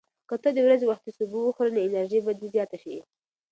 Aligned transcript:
که 0.29 0.35
ته 0.43 0.49
د 0.53 0.57
ورځې 0.65 0.85
وختي 0.87 1.11
سبو 1.17 1.39
وخورې، 1.43 1.71
نو 1.75 1.79
انرژي 1.87 2.19
به 2.25 2.31
دې 2.39 2.47
زیاته 2.53 2.77
شي. 2.83 2.97